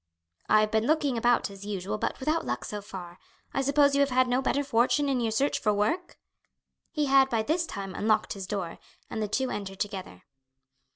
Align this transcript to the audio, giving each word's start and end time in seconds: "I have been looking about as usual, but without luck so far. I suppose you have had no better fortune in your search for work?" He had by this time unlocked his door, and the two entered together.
"I 0.49 0.61
have 0.61 0.71
been 0.71 0.87
looking 0.87 1.15
about 1.15 1.51
as 1.51 1.63
usual, 1.63 1.99
but 1.99 2.19
without 2.19 2.43
luck 2.43 2.65
so 2.65 2.81
far. 2.81 3.19
I 3.53 3.61
suppose 3.61 3.93
you 3.93 3.99
have 4.01 4.09
had 4.09 4.27
no 4.27 4.41
better 4.41 4.63
fortune 4.63 5.07
in 5.07 5.21
your 5.21 5.29
search 5.29 5.59
for 5.59 5.71
work?" 5.75 6.17
He 6.89 7.05
had 7.05 7.29
by 7.29 7.43
this 7.43 7.67
time 7.67 7.93
unlocked 7.93 8.33
his 8.33 8.47
door, 8.47 8.79
and 9.11 9.21
the 9.21 9.27
two 9.27 9.51
entered 9.51 9.79
together. 9.79 10.23